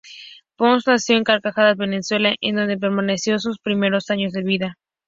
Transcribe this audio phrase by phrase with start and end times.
[0.55, 4.79] Pons nació en Caracas, Venezuela, en donde permaneció sus primeros años de vida.